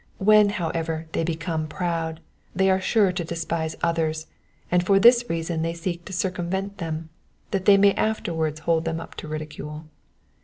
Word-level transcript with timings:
When, 0.17 0.49
however, 0.49 1.05
they 1.11 1.23
become 1.23 1.67
proud, 1.67 2.21
they 2.55 2.71
are 2.71 2.81
sure 2.81 3.11
to 3.11 3.23
despise 3.23 3.75
others; 3.83 4.25
and 4.71 4.83
for 4.83 4.99
this 4.99 5.25
reason 5.29 5.61
they 5.61 5.75
seek 5.75 6.05
to 6.05 6.11
circumvent 6.11 6.79
them, 6.79 7.09
that 7.51 7.65
they 7.65 7.77
may 7.77 7.93
afterwards 7.93 8.61
hold 8.61 8.83
them 8.85 8.99
up 8.99 9.13
to 9.17 9.27
ridicule. 9.27 9.85